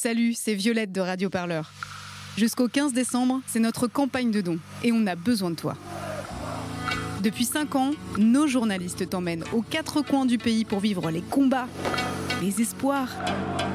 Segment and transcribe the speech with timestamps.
[0.00, 1.72] Salut, c'est Violette de Radio Parleur.
[2.36, 5.74] Jusqu'au 15 décembre, c'est notre campagne de dons et on a besoin de toi.
[7.20, 11.66] Depuis 5 ans, nos journalistes t'emmènent aux quatre coins du pays pour vivre les combats,
[12.40, 13.08] les espoirs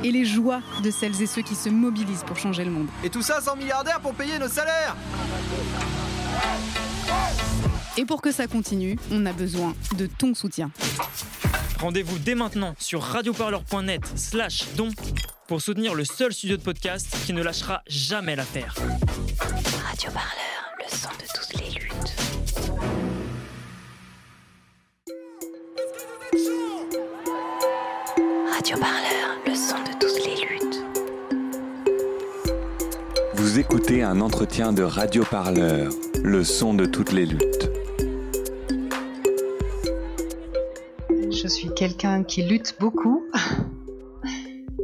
[0.01, 2.87] et les joies de celles et ceux qui se mobilisent pour changer le monde.
[3.03, 4.95] Et tout ça sans milliardaires pour payer nos salaires
[7.97, 10.71] Et pour que ça continue, on a besoin de ton soutien.
[11.83, 14.87] Rendez-vous dès maintenant sur radioparleur.net slash don
[15.49, 18.73] pour soutenir le seul studio de podcast qui ne lâchera jamais l'affaire.
[19.89, 22.15] Radio Parleur, le son de toutes les luttes.
[28.53, 30.85] Radio Parleur, le son de toutes les luttes.
[33.33, 35.91] Vous écoutez un entretien de Radio Parleur,
[36.23, 37.82] le son de toutes les luttes.
[41.43, 43.21] Je suis quelqu'un qui lutte beaucoup.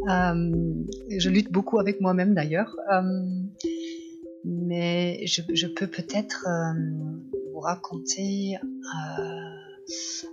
[0.09, 2.75] Euh, je lutte beaucoup avec moi-même d'ailleurs.
[2.91, 3.01] Euh,
[4.43, 6.73] mais je, peux peut-être euh,
[7.53, 8.55] vous raconter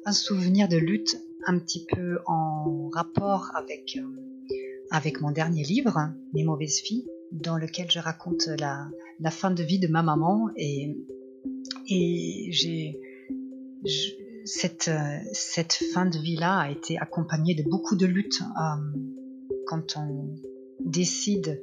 [0.04, 3.98] un souvenir de lutte un petit peu en rapport avec,
[4.90, 8.88] avec mon dernier livre, Mes mauvaises filles, dans lequel je raconte la,
[9.20, 10.96] la fin de vie de ma maman et,
[11.88, 12.98] et j'ai
[14.46, 14.90] cette,
[15.32, 18.40] cette fin de vie-là a été accompagnée de beaucoup de luttes.
[18.40, 18.98] Euh,
[19.66, 20.36] quand on
[20.80, 21.62] décide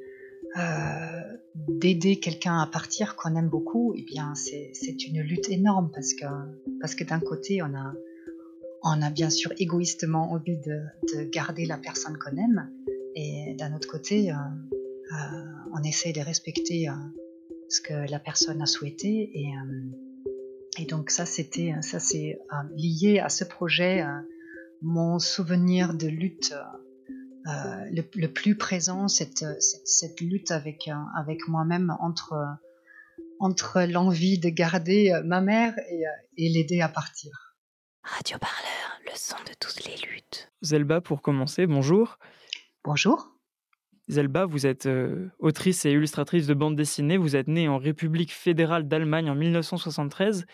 [0.58, 1.22] euh,
[1.56, 7.04] d'aider quelqu'un à partir qu'on aime beaucoup, eh bien c'est une lutte énorme parce que
[7.04, 10.82] d'un côté on a bien sûr égoïstement envie de,
[11.16, 12.70] de garder la personne qu'on aime
[13.16, 15.16] et d'un autre côté euh, euh,
[15.74, 16.94] on essaie de respecter euh,
[17.70, 19.98] ce que la personne a souhaité et euh,
[20.78, 24.04] et donc ça c'était ça c'est euh, lié à ce projet
[24.82, 26.54] mon souvenir de lutte
[27.46, 32.42] euh, le, le, plus présent, cette, cette, cette lutte avec, euh, avec moi-même entre,
[33.40, 36.04] entre l'envie de garder ma mère et,
[36.38, 37.58] et l'aider à partir.
[38.04, 40.54] Radio Parleur, le son de toutes les luttes.
[40.62, 42.18] Zelba, pour commencer, bonjour.
[42.86, 43.33] Bonjour.
[44.10, 47.18] Zelba, vous êtes euh, autrice et illustratrice de bande dessinée.
[47.18, 50.46] Vous êtes née en République fédérale d'Allemagne en 1973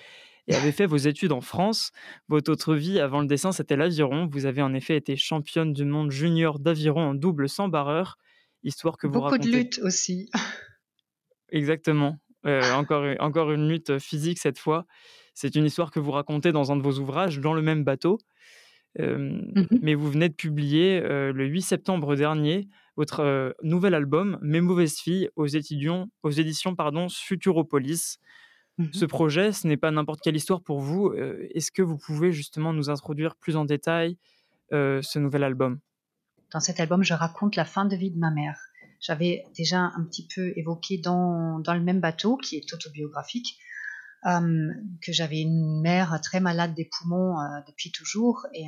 [0.48, 1.92] et avez fait vos études en France.
[2.28, 4.28] Votre autre vie avant le dessin, c'était l'aviron.
[4.32, 8.18] Vous avez en effet été championne du monde junior d'aviron en double sans barreur,
[8.64, 9.52] histoire que vous Beaucoup racontez...
[9.52, 10.30] de lutte aussi.
[11.50, 12.18] Exactement.
[12.46, 14.86] Euh, encore, encore une lutte physique cette fois.
[15.34, 18.20] C'est une histoire que vous racontez dans un de vos ouvrages, dans le même bateau.
[19.00, 19.79] Euh, mm -hmm.
[19.81, 22.67] Mais vous venez de publier le 8 septembre dernier
[22.97, 28.19] votre nouvel album Mes mauvaises filles aux, étudiants, aux éditions pardon, Futuropolis.
[28.94, 31.13] Ce projet, ce n'est pas n'importe quelle histoire pour vous.
[31.55, 34.17] Est-ce que vous pouvez justement nous introduire plus en détail
[34.72, 35.79] ce nouvel album?
[36.51, 38.57] Dans cet album, je raconte la fin de vie de ma mère.
[39.00, 43.57] J'avais déjà un petit peu évoqué dans, dans le même bateau, qui est autobiographique,
[44.25, 48.46] euh, que j'avais une mère très malade des poumons euh, depuis toujours.
[48.53, 48.66] Et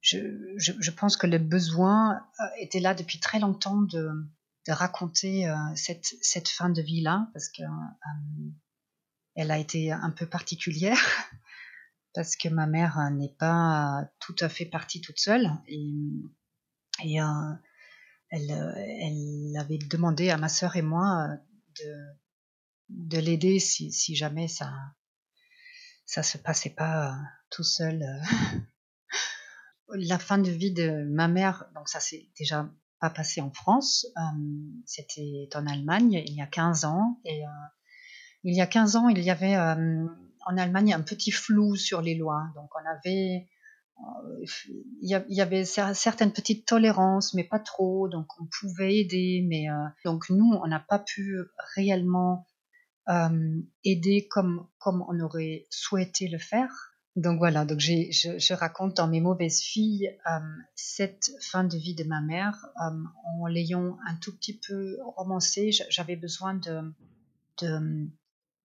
[0.00, 0.18] je,
[0.56, 4.10] je, je, pense que le besoin euh, était là depuis très longtemps de,
[4.66, 5.46] de raconter
[5.76, 7.62] cette, cette fin de vie-là, parce que
[9.36, 10.98] elle a été un peu particulière
[12.14, 17.18] parce que ma mère n'est pas tout à fait partie toute seule et,
[18.30, 21.28] elle, elle avait demandé à ma sœur et moi
[21.80, 21.94] de,
[22.94, 24.72] de l'aider si, si jamais ça
[26.06, 27.16] ça se passait pas
[27.50, 28.04] tout seul.
[29.88, 32.68] La fin de vie de ma mère, donc ça s'est déjà
[33.00, 34.20] pas passé en France, euh,
[34.86, 37.50] c'était en Allemagne il y a 15 ans et euh,
[38.44, 40.06] il y a 15 ans, il y avait euh,
[40.46, 42.44] en Allemagne un petit flou sur les lois.
[42.54, 43.48] Donc on avait,
[43.98, 44.44] euh,
[45.00, 48.08] il y avait certaines petites tolérances, mais pas trop.
[48.08, 51.38] Donc on pouvait aider, mais euh, donc nous, on n'a pas pu
[51.74, 52.46] réellement
[53.08, 56.70] euh, aider comme comme on aurait souhaité le faire.
[57.16, 60.40] Donc voilà, donc je, je, raconte dans mes mauvaises filles euh,
[60.74, 62.90] cette fin de vie de ma mère euh,
[63.38, 65.70] en l'ayant un tout petit peu romancé.
[65.90, 66.80] J'avais besoin de,
[67.58, 68.08] de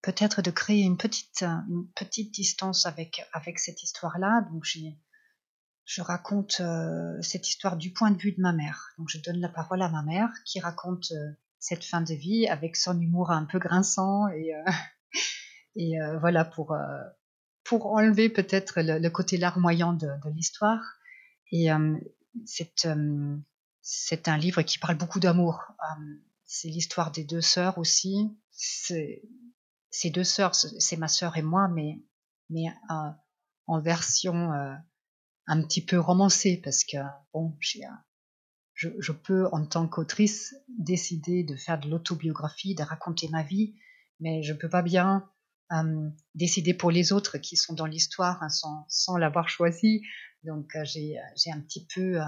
[0.01, 4.47] peut-être de créer une petite une petite distance avec avec cette histoire-là.
[4.51, 4.65] Donc
[5.85, 6.61] je raconte
[7.21, 8.93] cette histoire du point de vue de ma mère.
[8.97, 11.11] Donc je donne la parole à ma mère qui raconte
[11.59, 14.71] cette fin de vie avec son humour un peu grinçant et euh,
[15.75, 16.75] et voilà pour
[17.63, 20.81] pour enlever peut-être le, le, côté larmoyant de, de l'histoire.
[21.51, 21.69] Et
[22.45, 22.87] c'est
[23.81, 25.63] c'est un livre qui parle beaucoup d'amour.
[26.45, 28.37] c'est l'histoire des deux sœurs aussi.
[28.51, 31.99] Ces deux sœurs, c'est ma sœur et moi, mais,
[32.49, 33.09] mais euh,
[33.65, 34.75] en version euh,
[35.47, 36.97] un petit peu romancée, parce que
[37.33, 37.83] bon, j'ai
[38.79, 43.75] je, peux, en tant qu'autrice, décider de faire de l'autobiographie, de raconter ma vie,
[44.21, 45.29] mais je ne peux pas bien
[45.73, 50.01] euh, décider pour les autres qui sont dans l'histoire hein, sans, sans l'avoir choisi.
[50.43, 51.17] Donc euh, j'ai
[51.51, 52.19] un petit peu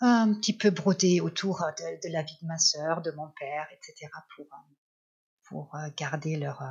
[0.00, 4.10] un petit peu brodé autour de, la vie de ma sœur, de mon père, etc.
[4.36, 4.46] pour
[5.42, 6.62] pour garder leur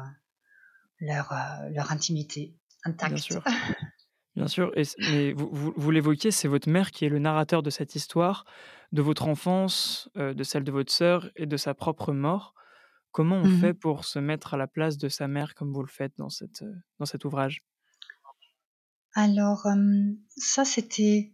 [1.02, 1.34] leur
[1.70, 3.14] leur intimité intacte.
[3.14, 3.44] Bien sûr.
[4.36, 7.70] Bien sûr, et, mais vous, vous, l'évoquiez, c'est votre mère qui est le narrateur de
[7.70, 8.46] cette histoire,
[8.92, 12.54] de votre enfance, euh, de celle de votre sœur et de sa propre mort.
[13.12, 15.82] Comment on mmh fait pour se mettre à la place de sa mère comme vous
[15.82, 17.64] le faites dans, cette, euh, dans cet ouvrage?
[19.14, 19.66] Alors,
[20.36, 21.32] ça, c'était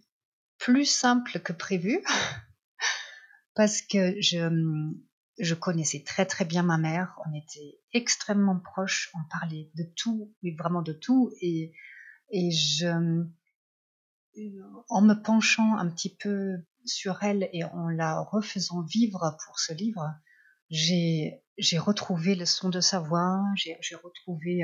[0.59, 2.03] plus simple que prévu,
[3.55, 4.47] parce que je,
[5.39, 10.31] je connaissais très très bien ma mère, on était extrêmement proches, on parlait de tout,
[10.43, 11.73] mais vraiment de tout, et
[12.31, 12.87] et je,
[14.89, 19.73] en me penchant un petit peu sur elle et en la refaisant vivre pour ce
[19.73, 20.13] livre,
[20.69, 21.41] j'ai
[21.77, 24.63] retrouvé le son de sa voix, j'ai retrouvé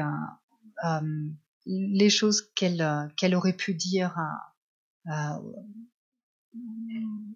[0.86, 1.30] euh,
[1.66, 4.18] les choses qu'elle qu'elle aurait pu dire
[5.08, 5.40] euh, euh,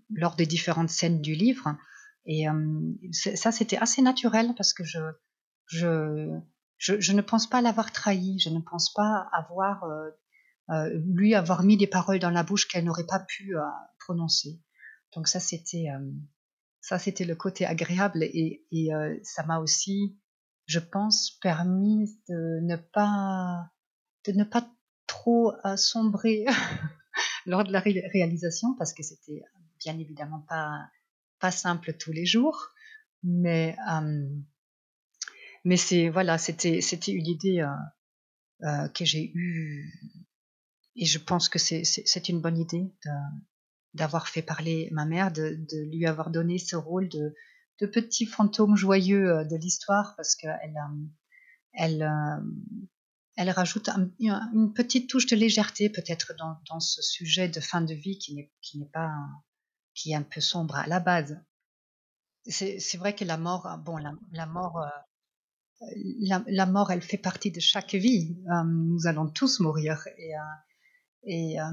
[0.09, 1.75] lors des différentes scènes du livre.
[2.25, 2.45] Et
[3.11, 4.99] ça, c'était assez naturel parce que je,
[5.65, 6.39] je,
[6.81, 9.83] je, ne pense pas l'avoir trahi, je ne pense pas avoir
[10.71, 13.61] euh, lui avoir mis des paroles dans la bouche qu'elle n'aurait pas pu euh,
[13.99, 14.59] prononcer.
[15.15, 16.11] Donc ça c'était euh,
[16.79, 18.89] ça c'était le côté agréable et, et
[19.21, 20.17] ça m'a aussi,
[20.65, 23.69] je pense, permis de ne pas
[24.25, 24.67] de ne pas
[25.05, 26.45] trop sombrer
[27.45, 29.43] lors de la réalisation parce que c'était
[29.79, 30.89] bien évidemment pas
[31.39, 32.69] pas simple tous les jours,
[33.21, 33.75] mais
[35.63, 37.65] mais c'est voilà c'était c'était une idée
[38.93, 39.91] que j'ai eue
[40.95, 42.91] et je pense que c'est une bonne idée
[43.93, 47.35] d'avoir fait parler ma mère, de, de, lui avoir donné ce rôle de,
[47.79, 51.05] de petit fantôme joyeux euh, de l'histoire parce qu'elle euh,
[51.73, 52.41] elle, euh,
[53.35, 57.93] elle rajoute une petite touche de légèreté peut-être dans, dans, ce sujet de fin de
[57.93, 59.13] vie qui n'est qui n'est pas
[59.93, 61.41] qui est un peu sombre à la base.
[62.47, 63.97] C'est vrai que la mort, bon,
[64.31, 64.83] la mort,
[66.47, 68.37] la, mort, elle fait partie de chaque vie.
[68.65, 70.33] nous allons tous mourir et
[71.23, 71.71] et euh,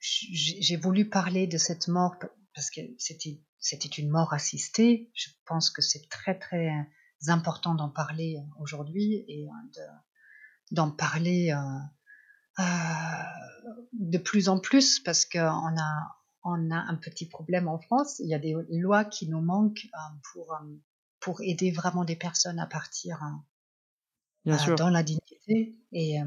[0.00, 2.16] j'ai voulu parler de cette mort
[2.54, 5.10] parce que c'était une mort assistée.
[5.14, 6.70] Je pense que c'est très très
[7.28, 9.46] important d'en parler aujourd'hui et
[10.70, 12.64] d'en parler euh, euh,
[13.92, 18.18] de plus en plus parce qu'on a on a un petit problème en France.
[18.18, 19.86] Il y a des lois qui nous manquent
[20.32, 20.58] pour
[21.22, 23.18] pour aider vraiment des personnes à partir
[24.44, 25.78] dans la dignité.
[25.92, 26.18] Et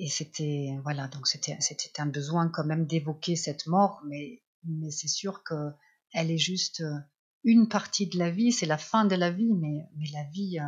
[0.00, 4.90] et c'était voilà donc c'était c'était un besoin quand même d'évoquer cette mort mais mais
[4.90, 5.72] c'est sûr que
[6.12, 6.98] elle est juste euh,
[7.44, 10.58] une partie de la vie c'est la fin de la vie mais mais la vie
[10.58, 10.64] euh,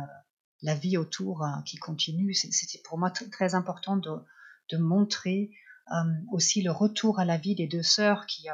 [0.61, 4.11] la vie autour euh, qui continue c'était pour moi très important de
[4.69, 5.51] de montrer
[6.31, 8.47] aussi le retour à la vie des deux sœurs qui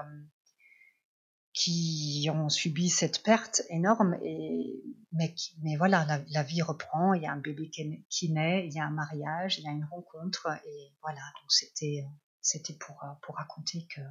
[1.53, 7.13] qui ont subi cette perte énorme et mais, mais voilà la, vie reprend.
[7.13, 9.71] Il y a un bébé qui, naît il y a un mariage il y a
[9.71, 11.21] une rencontre et voilà.
[11.41, 12.05] Donc c'était
[12.41, 14.01] c'était pour pour raconter que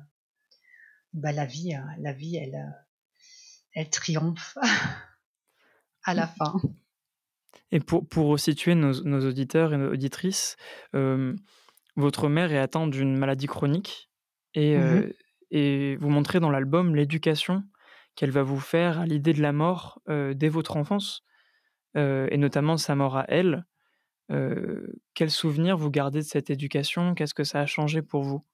[1.13, 2.75] bah, la vie la vie elle
[3.73, 4.59] elle triomphe
[6.05, 6.61] à la fin.
[7.71, 10.57] Et pour pour situer nos, nos auditeurs et nos auditrices
[10.95, 11.37] euh,
[11.97, 14.11] votre mère est atteinte d'une maladie chronique
[14.55, 15.13] et mmh
[15.51, 17.65] et vous montrez dans l'album l'éducation
[18.19, 21.23] qu'elle va vous faire à l'idée de la mort euh, dès votre enfance,
[21.97, 23.65] euh, et notamment sa mort à elle.
[24.33, 27.15] Euh, quel souvenir vous gardez de cette éducation?
[27.15, 28.45] Qu'est-ce que ça a changé pour vous?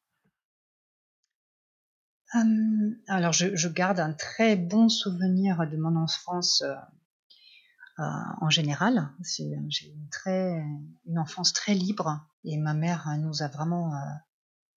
[3.07, 6.63] Alors, je, garde un très bon souvenir de mon enfance
[7.97, 9.09] en général.
[9.23, 13.93] J'ai une, une enfance très libre et ma mère nous a vraiment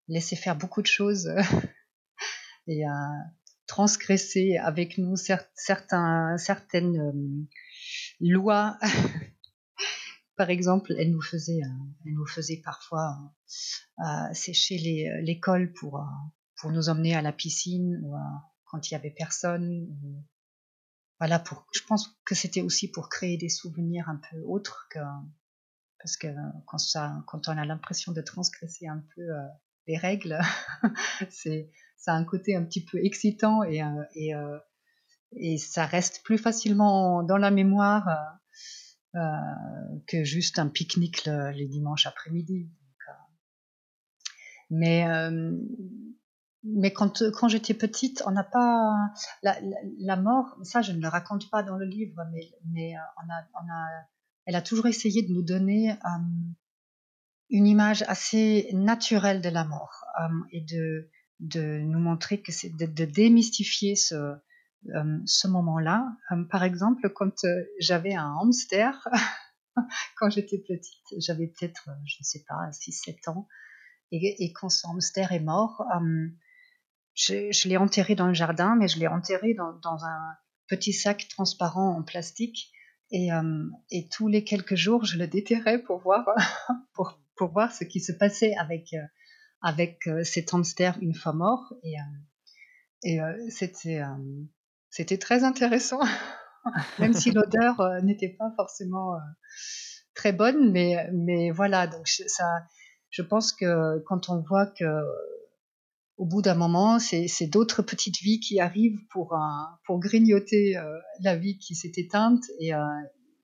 [0.07, 1.33] laissé faire beaucoup de choses
[2.67, 3.09] et à
[3.67, 7.47] transgresser avec nous certains, certaines euh,
[8.21, 8.79] lois.
[10.37, 13.17] Par exemple, elle nous faisait, euh, elle nous faisait parfois
[14.01, 14.79] euh, sécher
[15.23, 16.05] l'école pour,
[16.61, 18.03] pour nous emmener à la piscine
[18.65, 19.89] quand il y avait personne.
[21.19, 24.99] voilà, pour, je pense que c'était aussi pour créer des souvenirs un peu autres que
[25.99, 26.29] parce que
[26.67, 29.27] quand ça, quand on a l'impression de transgresser un peu
[29.87, 30.39] les règles,
[31.31, 34.59] c'est ça a un côté un petit peu excitant et, euh, et, euh,
[35.33, 38.39] et ça reste plus facilement dans la mémoire
[39.15, 39.21] euh,
[40.07, 42.71] que juste un pique-nique le, les dimanches après-midi.
[44.69, 45.07] Mais
[46.69, 49.13] mais quand, quand j'étais petite, on n'a pas
[49.45, 49.57] la,
[50.01, 50.59] la, mort.
[50.65, 53.87] Ça, je ne le raconte pas dans le livre, mais, mais on a, on a,
[54.47, 55.97] elle a toujours essayé de nous donner
[57.51, 60.05] une image assez naturelle de la mort
[60.51, 61.09] et de,
[61.41, 64.35] de nous montrer que c'est de, démystifier ce,
[65.27, 66.07] ce moment-là.
[66.51, 67.47] par exemple, quand
[67.79, 69.09] j'avais un hamster
[70.17, 71.15] quand j'étais petite.
[71.19, 73.49] J'avais peut-être, euh, je ne sais pas, 6-7 ans.
[74.13, 76.29] Et, quand son hamster est mort, euh,
[77.15, 80.35] je, l'ai enterré dans le jardin, mais je l'ai enterré dans, un
[80.69, 82.71] petit sac transparent en plastique.
[83.11, 86.25] Et, euh, et, tous les quelques jours, je le déterrais pour voir,
[86.95, 88.95] pour, pour voir ce qui se passait avec,
[89.67, 91.75] avec cet hamster une fois mort.
[91.83, 91.97] Et,
[93.03, 93.19] et
[93.51, 94.01] c'était,
[94.91, 96.01] c'était très intéressant.
[96.99, 99.19] même si l'odeur euh, n'était pas forcément euh,
[100.15, 102.47] très bonne, mais, voilà, donc ça,
[103.11, 104.85] je pense que quand on voit que
[106.17, 109.37] au bout d'un moment, c'est d'autres petites vies qui arrivent pour,
[109.99, 112.71] grignoter euh, la vie qui s'est éteinte et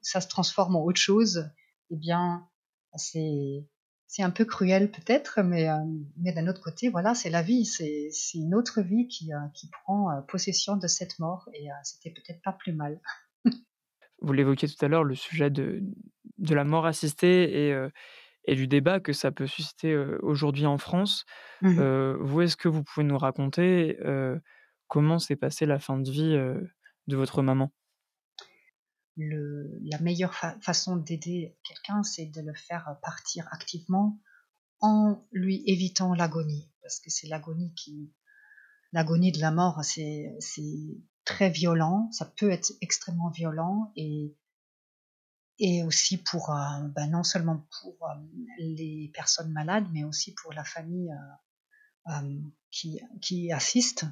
[0.01, 1.51] ça se transforme en autre chose,
[1.91, 2.49] eh bien,
[2.97, 3.67] c'est
[4.13, 5.69] c'est un peu cruel peut-être, mais,
[6.19, 10.21] mais d'un autre côté, voilà, c'est la vie, c'est une autre vie qui, qui prend
[10.29, 13.01] possession de cette mort et c'était peut-être pas plus mal.
[14.21, 15.81] Vous l'évoquiez tout à l'heure, le sujet de,
[16.37, 17.89] de la mort assistée et,
[18.45, 21.25] et du débat que ça peut susciter aujourd'hui en France.
[21.63, 21.81] Mmh
[22.21, 23.97] vous, est-ce que vous pouvez nous raconter
[24.89, 26.37] comment s'est passée la fin de vie
[27.07, 27.73] de votre maman?
[29.17, 34.19] La meilleure façon d'aider quelqu'un, c'est de le faire partir activement
[34.81, 38.13] en lui évitant l'agonie, parce que c'est l'agonie qui,
[38.93, 40.37] l'agonie de la mort, c'est,
[41.25, 44.35] très violent, ça peut être extrêmement violent et,
[45.85, 48.15] aussi pour, euh, ben non seulement pour euh,
[48.59, 51.13] les personnes malades, mais aussi pour la famille
[52.09, 52.41] euh,
[52.73, 54.05] qui assiste.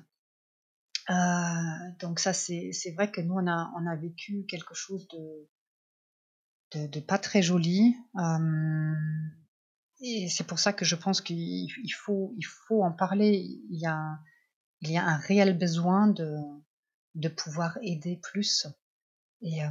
[1.98, 5.08] Donc ça, c'est, vrai que nous, on a, vécu quelque chose
[6.72, 7.96] de, pas très joli.
[10.00, 12.34] et c'est pour ça que je pense qu'il faut,
[12.82, 13.60] en parler.
[13.70, 14.20] Il y a,
[15.04, 18.66] un réel besoin de, pouvoir aider plus.
[19.42, 19.68] Et euh,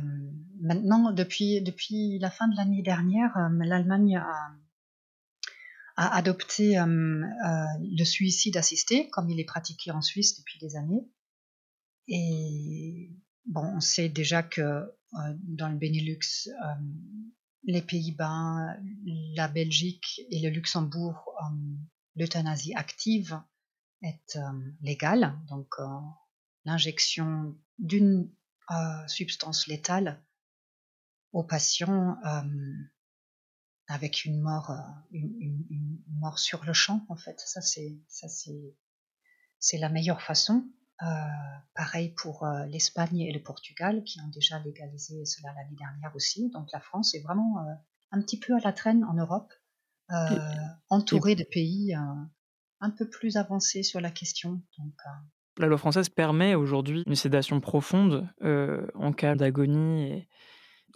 [0.59, 4.51] maintenant, depuis, la fin de l'année dernière, euh, l'Allemagne a,
[5.95, 11.07] a, adopté euh, le suicide assisté, comme il est pratiqué en Suisse depuis des années.
[12.09, 13.11] Et
[13.45, 14.93] bon, on sait déjà que
[15.43, 16.49] dans le Benelux,
[17.63, 18.75] les Pays-Bas,
[19.35, 21.33] la Belgique et le Luxembourg,
[22.15, 23.41] l'euthanasie active
[24.01, 24.37] est
[24.81, 25.37] légale.
[25.47, 25.75] Donc,
[26.65, 28.29] l'injection d'une
[28.71, 30.21] euh, substance létale
[31.31, 32.41] aux patients euh,
[33.87, 34.77] avec une mort, euh,
[35.11, 37.39] une, mort sur le champ en fait.
[37.39, 37.97] Ça c'est
[39.77, 40.67] la meilleure façon.
[41.75, 46.49] Pareil pour l'Espagne et le Portugal qui ont déjà légalisé cela l'année dernière aussi.
[46.49, 47.55] Donc la France est vraiment
[48.11, 49.53] un petit peu à la traîne en Europe,
[50.89, 51.95] entourée de pays
[52.81, 54.61] un peu plus avancés sur la question.
[54.77, 54.93] Donc,
[55.59, 60.27] la loi française permet aujourd'hui une sédation profonde euh, en cas d'agonie et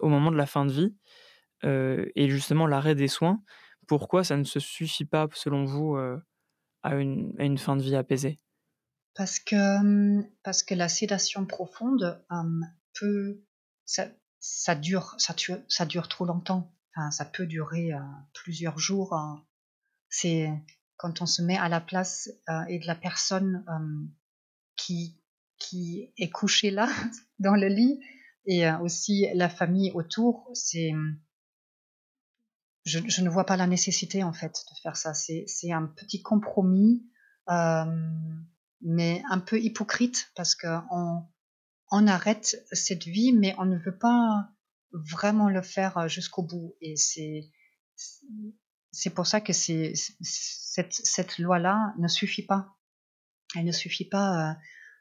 [0.00, 0.96] au moment de la fin de vie
[1.64, 3.42] euh, et justement l'arrêt des soins.
[3.86, 6.16] Pourquoi ça ne se suffit pas, selon vous, euh,
[6.82, 8.38] à, une, à, une, fin de vie apaisée?
[9.14, 12.22] Parce que, parce que la sédation profonde
[12.98, 13.42] peut.
[13.86, 14.08] Ça,
[14.40, 15.34] ça, dure, ça,
[15.68, 16.74] ça dure trop longtemps.
[16.96, 17.90] Enfin, ça peut durer
[18.32, 19.14] plusieurs jours.
[19.14, 19.44] Hein.
[20.08, 20.48] C'est
[20.96, 22.30] quand on se met à la place
[22.68, 23.64] et de la personne
[24.76, 25.20] qui,
[25.58, 26.88] qui est couché là,
[27.38, 28.00] dans le lit,
[28.46, 30.92] et aussi la famille autour, c'est.
[32.84, 35.14] Je, ne vois pas la nécessité, en fait, de faire ça.
[35.14, 37.02] C'est un petit compromis,
[38.84, 41.26] mais un peu hypocrite, parce qu'on
[41.90, 44.48] on arrête cette vie, mais on ne veut pas
[44.92, 46.76] vraiment le faire jusqu'au bout.
[46.80, 47.50] Et c'est
[49.10, 52.76] pour ça que c'est cette, cette loi-là ne suffit pas.
[53.56, 54.54] Elle ne suffit pas euh,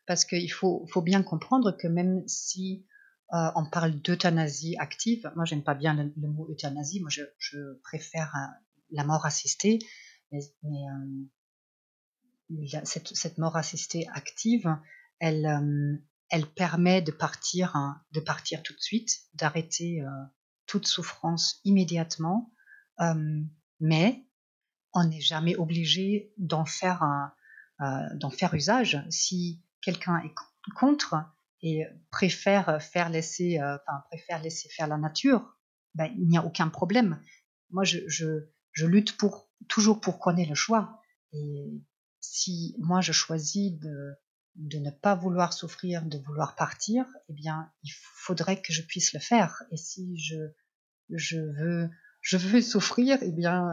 [0.05, 2.85] parce qu'il faut, faut, bien comprendre que même si
[3.33, 8.31] euh, on parle d'euthanasie active, moi j'aime pas bien le, mot euthanasie, moi je, préfère
[8.35, 8.53] euh,
[8.91, 9.79] la mort assistée,
[10.31, 10.39] mais
[12.83, 14.77] cette, mort assistée active,
[15.19, 20.03] elle, elle permet de partir, hein, de partir tout de suite, d'arrêter
[20.65, 22.51] toute souffrance immédiatement,
[23.79, 24.25] mais
[24.93, 27.03] on n'est jamais obligé d'en faire
[27.81, 29.03] euh, usage.
[29.09, 30.33] Si quelqu'un est
[30.75, 31.15] contre
[31.61, 33.77] et préfère faire laisser, euh,
[34.27, 35.57] faire la nature,
[35.95, 37.19] ben, il n'y a aucun problème.
[37.71, 39.17] Moi, je, lutte
[39.67, 41.01] toujours pour qu'on ait le choix.
[42.23, 44.15] Si moi je choisis de,
[44.55, 49.19] ne pas vouloir souffrir, de vouloir partir, eh bien, il faudrait que je puisse le
[49.19, 49.61] faire.
[49.71, 53.71] Et si je, veux, souffrir, eh bien,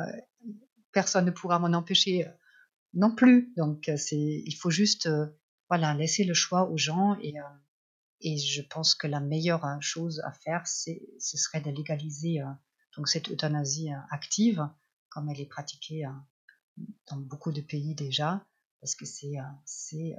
[0.92, 2.26] personne ne pourra m'en empêcher
[2.92, 3.52] non plus.
[3.56, 5.08] Donc, c'est, il faut juste,
[5.68, 7.34] voilà, laisser le choix aux gens et,
[8.20, 10.90] et je pense que la meilleure chose à faire, ce
[11.20, 12.40] serait de légaliser
[12.96, 14.68] donc cette euthanasie active,
[15.08, 16.04] comme elle est pratiquée
[17.08, 18.44] dans beaucoup de pays déjà,
[18.80, 19.34] parce que c'est,
[19.64, 20.16] c'est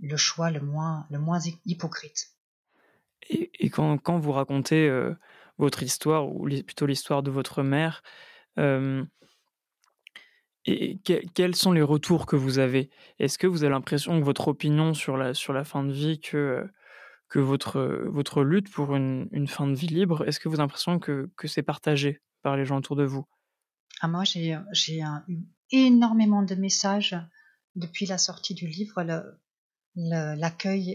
[0.00, 2.34] le choix le moins, le moins hypocrite.
[3.28, 5.14] Et, quand, quand, vous racontez euh,
[5.58, 8.02] votre histoire, ou plutôt l'histoire de votre mère,
[8.58, 9.04] euh,
[10.66, 12.90] et quels sont les retours que vous avez?
[13.18, 16.20] Est-ce que vous avez l'impression que votre opinion sur la, sur la fin de vie,
[16.20, 16.68] que,
[17.28, 20.64] que votre, votre lutte pour une, une fin de vie libre, est-ce que vous avez
[20.64, 23.24] l'impression que, que c'est partagé par les gens autour de vous?
[24.02, 24.56] Moi, j'ai
[25.28, 27.16] eu énormément de messages
[27.76, 29.02] depuis la sortie du livre.
[29.94, 30.90] L'accueil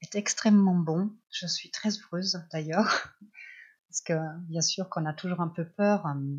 [0.00, 1.10] est, extrêmement bon.
[1.30, 3.14] Je suis très heureuse d'ailleurs,
[3.88, 4.14] parce que
[4.48, 6.36] bien sûr qu'on a toujours un peu peur, euh,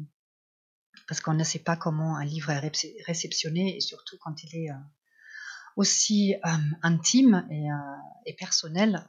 [1.07, 2.71] parce qu'on ne sait pas comment un livre est
[3.05, 4.77] réceptionné, et surtout quand il est euh,
[5.75, 6.49] aussi euh,
[6.81, 7.47] intime
[8.25, 9.05] et, personnel,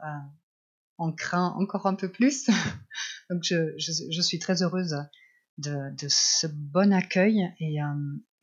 [0.99, 2.49] on craint encore un peu plus.
[3.31, 4.97] Donc je, suis très heureuse
[5.59, 7.79] de, ce bon accueil et,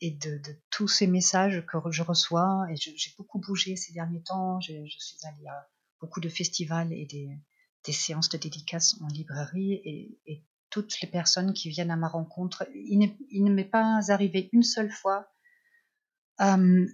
[0.02, 2.68] et de, tous ces messages que je reçois.
[2.72, 4.60] Et j'ai beaucoup bougé ces derniers temps.
[4.62, 5.68] Je, suis allée à
[6.00, 9.82] beaucoup de festivals et des, séances de dédicaces en librairie.
[10.26, 14.64] Et, toutes les personnes qui viennent à ma rencontre, il, ne m'est pas arrivé une
[14.64, 15.26] seule fois
[16.42, 16.86] euh,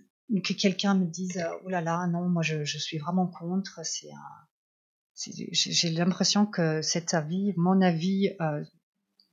[0.43, 3.79] que quelqu'un me dise Oh là là, non, moi je, suis vraiment contre.
[3.83, 4.09] C'est
[5.15, 8.63] J'ai l'impression que cet avis, mon avis, euh,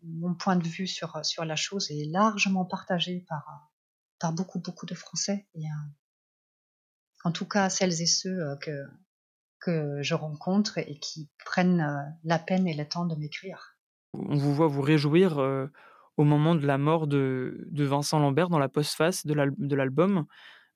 [0.03, 3.71] mon point de vue sur, sur la chose est largement partagé par,
[4.19, 5.47] par beaucoup, beaucoup de Français.
[5.55, 5.89] Et, euh,
[7.25, 8.87] en tout cas, celles et ceux euh, que,
[9.61, 13.77] que je rencontre et qui prennent euh, la peine et le temps de m'écrire.
[14.15, 15.39] On vous voit vous réjouir
[16.17, 20.27] au moment de la mort de, de Vincent Lambert dans la postface de l'album.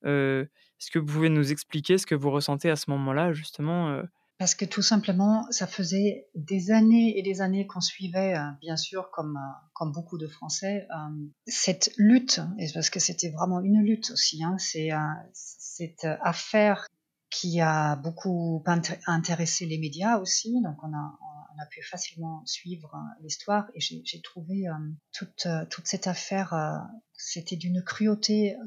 [0.05, 4.01] Est-ce que vous pouvez nous expliquer ce que vous ressentez à ce moment-là, justement
[4.45, 8.77] parce que tout simplement, ça faisait des années et des années qu'on suivait, euh, bien
[8.77, 13.61] sûr, comme, euh, comme beaucoup de Français, euh, cette lutte, et parce que c'était vraiment
[13.63, 14.91] une lutte aussi, hein, c'est
[15.33, 16.87] cette affaire
[17.31, 18.63] qui a beaucoup
[19.07, 24.67] intéressé les médias aussi, donc on a, pu facilement suivre l'histoire, et j'ai trouvé
[25.13, 28.59] toute, toute cette affaire, c'était d'une cruauté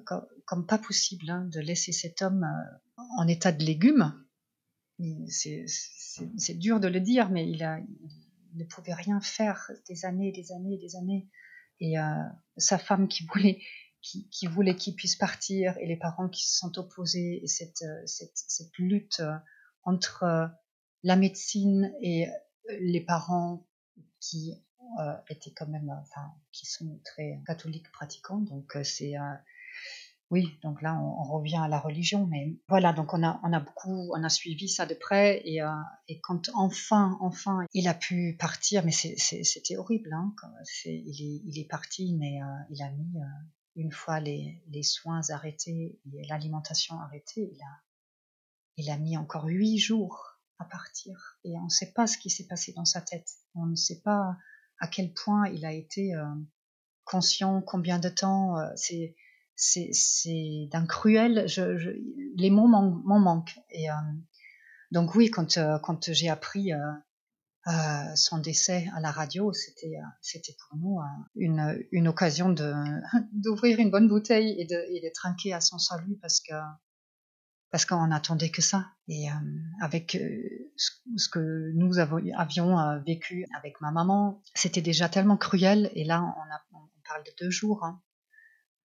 [0.48, 2.48] comme, pas possible, hein, de laisser cet homme
[3.20, 4.12] en état de légume,
[5.28, 7.86] c'est dur de le dire, mais il,
[8.56, 11.30] ne pouvait rien faire des années, des années, des années.
[11.80, 12.24] Et euh,
[12.58, 13.62] sa femme qui voulait
[14.02, 18.64] qui, voulait qu'il puisse partir et les parents qui se sont opposés et cette, euh,
[18.78, 19.36] lutte euh,
[19.84, 20.50] entre
[21.04, 22.28] la médecine et
[22.80, 23.68] les parents
[24.22, 24.54] qui
[25.30, 28.40] étaient quand même, enfin, qui sont très catholiques pratiquants.
[28.40, 29.16] Donc c'est
[30.30, 33.62] oui, donc là, on, revient à la religion, mais voilà, donc on a, on a
[33.62, 35.70] beaucoup, on a suivi ça de près, et, euh,
[36.10, 40.34] et quand enfin, enfin, il a pu partir, mais c'était horrible, hein,
[40.86, 43.26] il, est, il est parti, mais euh, il a mis, euh,
[43.78, 47.82] une fois les, les soins arrêtés et l'alimentation arrêtée, il a,
[48.76, 52.30] il a mis encore huit jours à partir, et on ne sait pas ce qui
[52.30, 54.36] s'est passé dans sa tête, on ne sait pas
[54.80, 56.14] à quel point il a été
[57.06, 59.16] conscient, combien de temps, c'est
[59.58, 61.48] c'est d'un cruel.
[61.48, 61.90] Je, je,
[62.36, 63.60] les mots m'en manquent.
[63.72, 63.94] Et euh,
[64.92, 66.92] donc oui, quand euh, quand j'ai appris euh,
[67.68, 71.00] euh, son décès à la radio, c'était c'était pour nous
[71.36, 72.50] une une occasion
[73.34, 76.54] d'ouvrir une bonne bouteille et de et de trinquer à son salut parce que
[77.70, 78.86] parce qu'on n'attendait que ça.
[79.10, 79.28] Et
[79.82, 80.18] avec
[80.78, 85.92] ce, que nous avions vécu avec ma maman, c'était déjà tellement cruel.
[85.94, 87.84] Et là, on, a, on parle de deux jours.
[87.84, 88.02] Hein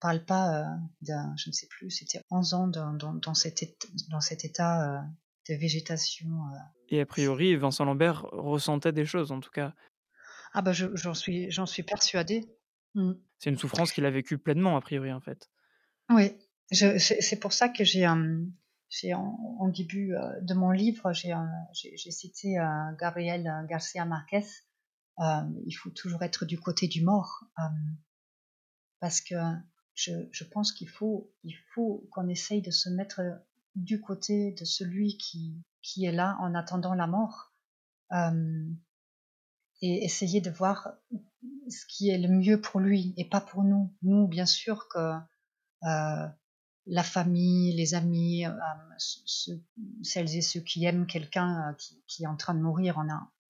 [0.03, 0.65] parle pas euh,
[1.01, 4.97] d'un, je ne sais plus, c'était 11 ans dans, dans, cet, état, dans cet état
[4.97, 5.01] euh,
[5.47, 6.27] de végétation.
[6.27, 6.57] Euh.
[6.89, 9.73] Et a priori, Vincent Lambert ressentait des choses, en tout cas.
[10.51, 12.43] Ah bah j'en suis, j'en suis persuadée.
[12.95, 13.13] Mmh.
[13.39, 15.49] C'est une souffrance qu'il a vécue pleinement, a priori, en fait.
[16.09, 16.33] Oui,
[16.69, 18.05] c'est pour ça que j'ai,
[18.89, 21.33] j'ai en, début de mon livre, j'ai,
[21.73, 22.57] j'ai cité
[22.99, 24.45] Gabriel Garcia Marquez.
[25.17, 27.45] il faut toujours être du côté du mort,
[28.99, 29.35] parce que
[29.95, 31.31] je, pense qu'il faut,
[32.11, 33.21] qu'on essaye de se mettre
[33.75, 37.53] du côté de celui qui, est là en attendant la mort
[38.11, 38.65] euh,
[39.81, 40.93] et essayer de voir
[41.69, 43.93] ce qui est le mieux pour lui et pas pour nous.
[44.01, 45.13] Nous, bien sûr que
[45.83, 46.27] euh,
[46.85, 48.45] la famille, les amis,
[50.03, 51.75] celles et ceux qui aiment quelqu'un
[52.07, 53.01] qui, est en train de mourir,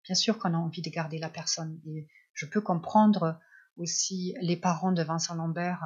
[0.05, 1.81] bien sûr qu'on a envie de garder la personne.
[1.87, 3.38] Et je peux comprendre
[3.76, 5.83] aussi les parents de Vincent Lambert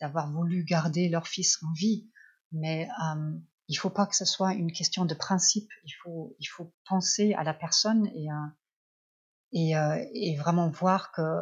[0.00, 2.10] d'avoir voulu garder leur fils en vie,
[2.52, 2.88] mais
[3.68, 5.70] il faut pas que ce soit une question de principe.
[5.84, 8.28] Il faut, il faut penser à la personne et,
[9.52, 9.74] et,
[10.14, 11.40] et vraiment voir que,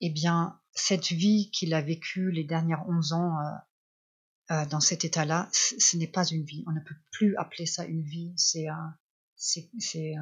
[0.00, 5.04] eh bien, cette vie qu'il a vécue les dernières 11 ans euh, euh, dans cet
[5.04, 6.64] état-là, ce n'est pas une vie.
[6.66, 8.32] On ne peut plus appeler ça une vie.
[8.36, 8.66] C'est
[9.36, 10.14] c'est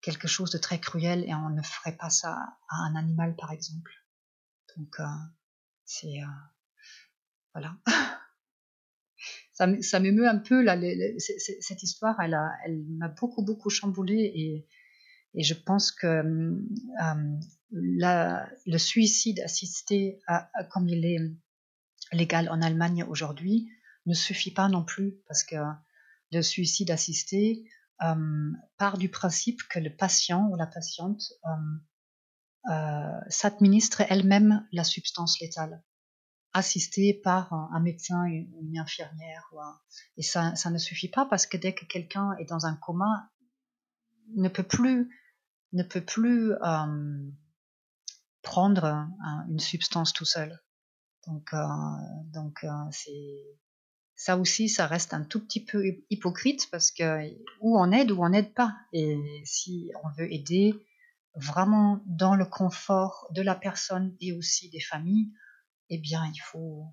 [0.00, 2.32] quelque chose de très cruel et on ne ferait pas ça
[2.68, 3.92] à un animal, par exemple.
[4.76, 5.04] Donc, euh,
[5.84, 6.20] c'est
[7.56, 7.76] voilà.
[9.80, 10.78] ça, m'émeut un peu là.
[11.18, 14.66] cette histoire, elle m'a beaucoup beaucoup chamboulé
[15.34, 17.38] et je pense que euh,
[17.70, 20.20] la, le suicide assisté,
[20.70, 21.18] comme il est
[22.12, 23.68] légal en Allemagne aujourd'hui,
[24.06, 25.56] ne suffit pas non plus parce que
[26.32, 27.68] le suicide assisté
[28.02, 35.40] euh, part du principe que le patient ou la patiente euh s'administre elle-même la substance
[35.40, 35.82] létale,
[36.56, 39.52] assistée par un, médecin, une, une infirmière.
[40.16, 43.30] Et ça, ne suffit pas parce que dès que quelqu'un est dans un coma,
[44.34, 45.10] ne peut plus
[45.72, 47.30] ne peut plus euh,
[48.40, 49.08] prendre
[49.48, 50.58] une substance tout seul.
[51.26, 51.66] Donc, euh,
[52.32, 52.68] donc euh,
[54.14, 57.28] ça aussi, ça reste un tout petit peu hypocrite parce que
[57.60, 58.74] où on aide ou on n'aide pas.
[58.92, 60.74] Et si on veut aider
[61.34, 65.30] vraiment dans le confort de la personne et aussi des familles,
[65.90, 66.84] eh bien, il faut,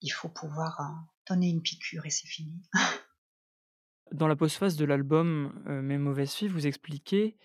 [0.00, 0.80] il faut pouvoir
[1.28, 2.62] donner une piqûre et c'est fini.
[4.12, 7.36] Dans la postface de l'album Mes mauvaises filles, vous expliquez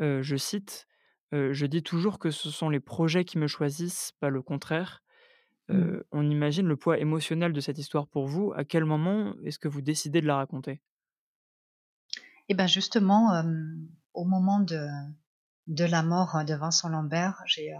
[0.00, 0.86] je cite,
[1.32, 5.02] Je dis toujours que ce sont les projets qui me choisissent, pas le contraire».
[5.68, 6.00] Mmh.
[6.10, 8.52] on imagine le poids émotionnel de cette histoire pour vous.
[8.56, 10.80] À quel moment est-ce que vous décidez de la raconter?
[12.48, 13.44] Eh ben, justement,
[14.12, 14.88] au moment de
[15.68, 17.72] de la mort, de Vincent Lambert, j'ai,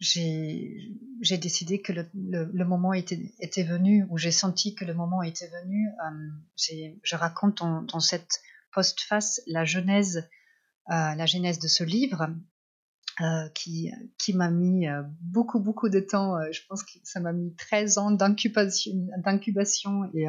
[0.00, 5.88] j'ai décidé que le moment était venu ou j'ai senti que le moment était venu,
[6.56, 8.40] je raconte dans cette
[8.72, 10.28] postface la genèse
[10.88, 12.34] la genèse de ce livre,
[13.20, 16.38] euh, qui, qui m'a mis euh, beaucoup, beaucoup de temps.
[16.38, 20.26] Euh, je pense que ça m'a mis 13 ans d'incubation, d'incubation et,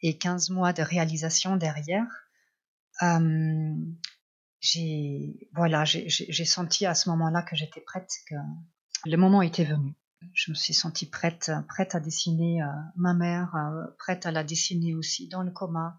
[0.00, 2.06] et 15 mois de réalisation derrière.
[4.60, 8.34] J'ai voilà, j'ai senti à ce moment-là que j'étais prête, que
[9.06, 9.94] le moment était venu.
[10.34, 12.60] Je me suis sentie prête, prête à dessiner
[12.96, 13.54] ma mère,
[13.98, 15.98] prête à la dessiner aussi dans le coma,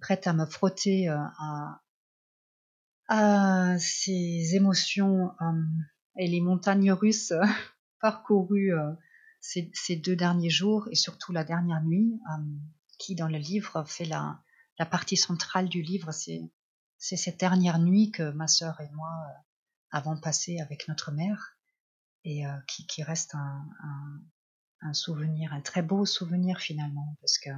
[0.00, 1.80] prête à me frotter à,
[3.08, 5.62] à ces émotions euh,
[6.16, 7.32] et les montagnes russes
[8.00, 8.92] parcourues euh,
[9.40, 12.42] ces, ces, deux derniers jours et surtout la dernière nuit, euh,
[12.98, 14.40] qui dans le livre fait la,
[14.78, 16.40] la partie centrale du livre, c'est
[17.04, 19.12] c'est cette dernière nuit que ma sœur et moi
[19.90, 21.58] avons passée avec notre mère
[22.24, 27.50] et qui, qui reste un, souvenir, un très beau souvenir finalement, parce que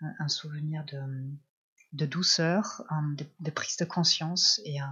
[0.00, 0.84] un souvenir
[1.92, 2.82] de, douceur,
[3.38, 4.60] de, prise de conscience.
[4.64, 4.86] Et, euh,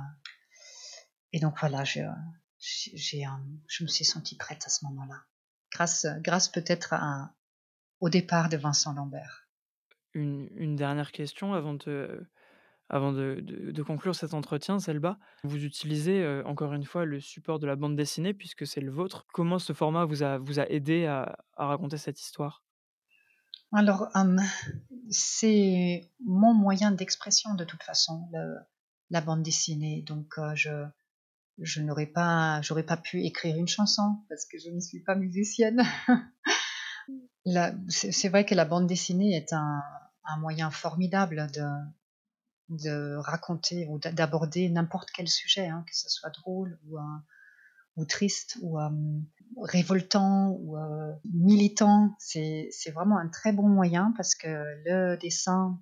[1.32, 3.28] et donc voilà, j'ai, euh,
[3.66, 5.24] je me suis sentie prête à ce moment-là.
[5.72, 6.94] Grâce, grâce peut-être
[7.98, 9.48] au départ de Vincent Lambert.
[10.14, 12.30] Une, dernière question avant de,
[12.88, 15.18] avant de, conclure cet entretien, Selba.
[15.42, 18.92] Vous utilisez euh, encore une fois le support de la bande dessinée puisque c'est le
[18.92, 19.26] vôtre.
[19.32, 22.62] Comment ce format vous a, aidé à, raconter cette histoire?
[23.72, 24.36] Alors, euh,
[25.10, 28.28] c'est mon moyen d'expression de toute façon,
[29.10, 30.02] la bande dessinée.
[30.02, 30.54] Donc, euh,
[31.58, 32.60] je, n'aurais pas,
[33.02, 35.82] pu écrire une chanson parce que je ne suis pas musicienne.
[37.88, 39.82] c'est vrai que la bande dessinée est un
[40.38, 41.62] moyen formidable de,
[42.68, 46.98] de raconter ou d'aborder n'importe quel sujet, hein, que ce soit drôle ou,
[47.96, 48.90] ou triste ou euh,
[49.62, 52.14] révoltant ou euh, militant.
[52.18, 55.80] C'est vraiment un très bon moyen parce que le dessin,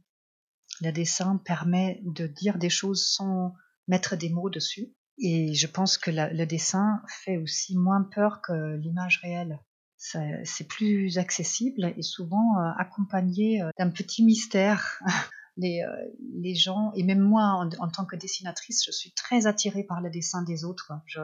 [0.80, 3.54] le dessin permet de dire des choses sans
[3.88, 4.94] mettre des mots dessus.
[5.18, 9.60] Et je pense que le dessin fait aussi moins peur que l'image réelle.
[9.96, 15.00] C'est plus accessible et souvent euh, accompagné d'un petit mystère.
[15.56, 15.84] Les,
[16.18, 20.00] les, gens, et même moi en, en, tant que dessinatrice, je suis très attirée par
[20.00, 20.92] le dessin des autres.
[21.06, 21.20] Je,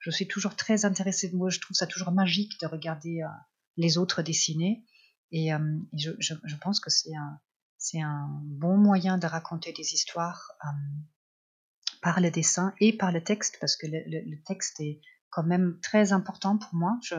[0.00, 1.30] je suis toujours très intéressée.
[1.32, 3.28] Moi, je trouve ça toujours magique de regarder euh,
[3.76, 4.84] les autres dessiner.
[5.30, 7.38] Et, euh, je, je, je, pense que c'est un,
[7.76, 10.68] c'est un bon moyen de raconter des histoires euh,
[12.02, 15.78] par le dessin et par le texte, parce que le, le, texte est quand même
[15.82, 16.98] très important pour moi.
[17.02, 17.16] Je,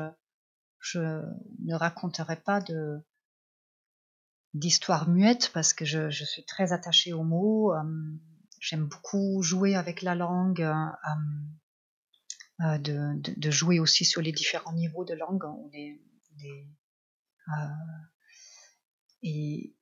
[0.79, 1.21] je
[1.63, 2.99] ne raconterai pas de
[4.53, 7.73] d'histoire muette parce que je, suis très attachée aux mots.
[8.59, 10.67] J'aime beaucoup jouer avec la langue,
[12.59, 15.43] de, jouer aussi sur les différents niveaux de langue.
[19.23, 19.75] et,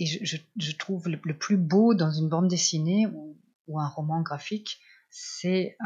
[0.00, 3.38] je, trouve le, plus beau dans une bande dessinée ou,
[3.78, 4.80] un roman graphique,
[5.10, 5.76] c'est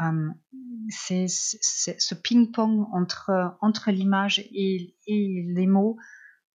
[0.89, 5.97] ce ping-pong entre, entre l'image et, les mots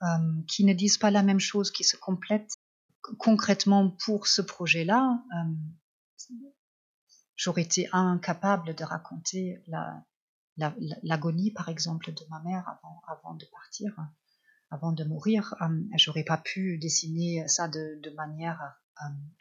[0.02, 2.54] euh, qui ne disent pas la même chose, qui se complètent.
[3.18, 6.34] Concrètement, pour ce projet-là, euh,
[7.36, 9.62] j'aurais été incapable de raconter
[11.02, 13.96] l'agonie, par exemple, de ma mère avant, de partir,
[14.70, 15.54] avant de mourir.
[15.60, 18.76] Euh, j'aurais pas pu dessiner ça de, manière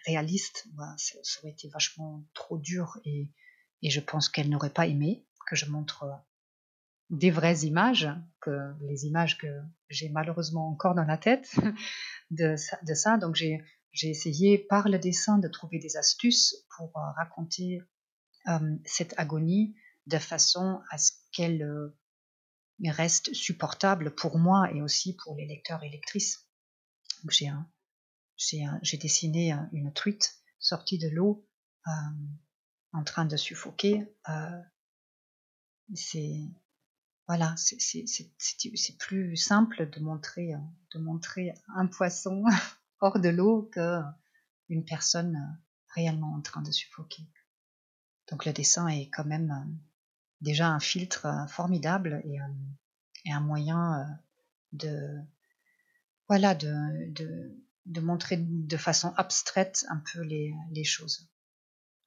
[0.05, 0.67] réaliste.
[0.97, 3.31] ça, aurait été vachement trop dur et
[3.83, 6.05] je pense qu'elle n'aurait pas aimé que je montre
[7.11, 9.47] des vraies images, que les images que
[9.89, 11.53] j'ai malheureusement encore dans la tête
[12.31, 13.17] de, ça.
[13.17, 13.61] Donc j'ai
[14.09, 17.81] essayé par le dessin de trouver des astuces pour euh, raconter
[18.47, 19.75] euh, cette agonie
[20.07, 21.97] de façon à ce qu'elle euh,
[22.85, 26.47] reste supportable pour moi et aussi pour les lecteurs et lectrices.
[27.27, 31.47] J'ai dessiné une truite sortie de l'eau
[32.93, 34.07] en train de suffoquer.
[35.93, 36.39] c'est
[37.27, 40.53] voilà, c'est plus simple de montrer,
[40.93, 42.43] de montrer un poisson
[42.99, 44.01] hors de l'eau que
[44.69, 45.57] une personne
[45.89, 47.23] réellement en train de suffoquer.
[48.29, 49.71] Donc le dessin est quand même euh,
[50.39, 52.39] déjà un filtre euh, formidable et,
[53.29, 54.13] un moyen euh,
[54.73, 55.19] de
[56.27, 57.11] voilà de,
[57.85, 61.29] de, montrer de façon abstraite un peu les, les choses.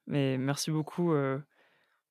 [0.07, 1.13] Mais merci beaucoup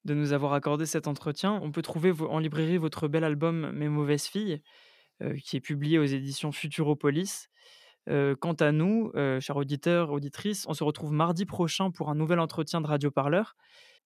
[0.04, 1.58] de nous avoir accordé cet entretien.
[1.62, 4.62] On peut trouver en librairie votre bel album Mes mauvaises filles,
[5.22, 7.48] euh, qui est publié aux éditions Futuropolis.
[8.10, 12.14] Euh, quant à nous, euh, chers auditeurs, auditrices, on se retrouve mardi prochain pour un
[12.14, 13.56] nouvel entretien de Radio Parleur.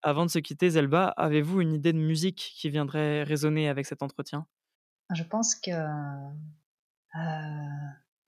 [0.02, 4.02] Avant de se quitter, Zelba, avez-vous une idée de musique qui viendrait résonner avec cet
[4.02, 4.46] entretien?
[5.12, 5.70] Je pense que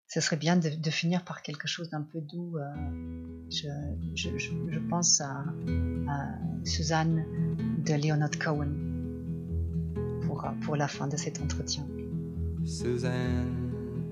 [0.09, 2.57] ce serait bien de, finir par quelque chose d'un peu doux.
[2.57, 2.65] Euh,
[3.51, 5.45] je, pense à,
[6.65, 7.23] Suzanne
[7.85, 8.71] de Leonard Cohen
[10.23, 11.87] pour, pour la fin de cet entretien.
[12.65, 13.69] Suzanne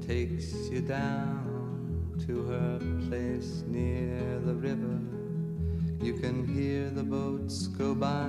[0.07, 4.99] takes you down to her place near the river.
[6.01, 8.27] You can hear the boats go by.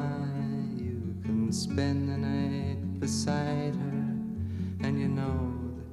[0.75, 5.58] You can spend the night beside her, and you know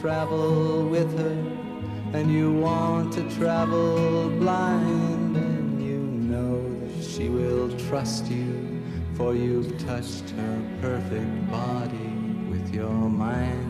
[0.00, 1.36] travel with her,
[2.12, 8.82] and you want to travel blind, and you know that she will trust you,
[9.14, 12.12] for you've touched her perfect body
[12.50, 13.66] with your mind.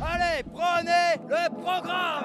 [0.00, 2.24] Allez, prenez le programme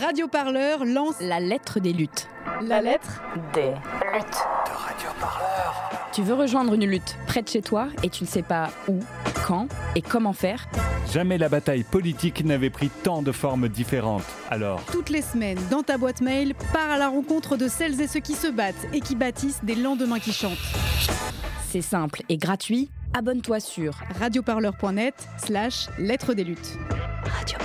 [0.00, 2.28] Radio Parleur lance la lettre des luttes.
[2.62, 3.74] La lettre des
[4.14, 4.46] luttes.
[6.12, 9.00] Tu veux rejoindre une lutte près de chez toi et tu ne sais pas où,
[9.46, 10.68] quand et comment faire
[11.10, 14.24] Jamais la bataille politique n'avait pris tant de formes différentes.
[14.50, 18.06] Alors, toutes les semaines, dans ta boîte mail, pars à la rencontre de celles et
[18.06, 20.58] ceux qui se battent et qui bâtissent des lendemains qui chantent.
[21.70, 22.90] C'est simple et gratuit.
[23.14, 26.78] Abonne-toi sur radioparleur.net slash lettres des luttes.
[27.24, 27.58] Radio